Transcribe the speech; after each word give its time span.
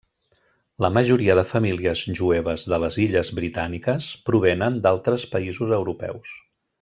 La 0.85 0.89
majoria 0.95 1.35
de 1.39 1.43
famílies 1.49 2.01
jueves 2.21 2.65
de 2.73 2.79
les 2.85 2.97
Illes 3.05 3.31
Britàniques 3.41 4.11
provenen 4.31 4.81
d'altres 4.87 5.27
països 5.37 5.77
europeus. 5.83 6.33